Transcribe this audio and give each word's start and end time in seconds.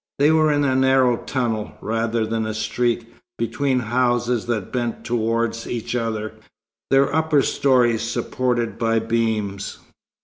They 0.17 0.31
were 0.31 0.51
in 0.51 0.63
a 0.63 0.75
narrow 0.75 1.15
tunnel, 1.17 1.73
rather 1.79 2.25
than 2.25 2.47
a 2.47 2.55
street, 2.55 3.05
between 3.37 3.81
houses 3.81 4.47
that 4.47 4.73
bent 4.73 5.03
towards 5.05 5.67
each 5.67 5.95
other, 5.95 6.33
their 6.89 7.15
upper 7.15 7.43
stories 7.43 8.01
supported 8.01 8.79
by 8.79 8.97
beams. 8.97 9.77